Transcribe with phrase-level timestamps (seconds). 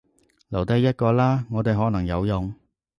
[0.49, 2.55] 留低一個啦，我哋可能有用